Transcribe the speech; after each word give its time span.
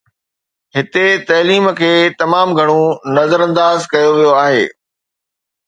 هتي 0.75 1.03
تعليم 1.29 1.65
کي 1.81 1.91
تمام 2.23 2.49
گهڻو 2.61 2.81
نظرانداز 3.21 3.77
ڪيو 3.95 4.11
ويو 4.17 4.31
آهي. 4.45 4.65